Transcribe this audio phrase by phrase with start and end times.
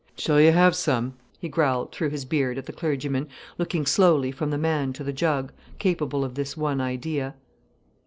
[0.17, 3.27] "Shall you have some?" he growled through his beard at the clergyman,
[3.59, 7.35] looking slowly from the man to the jug, capable of this one idea.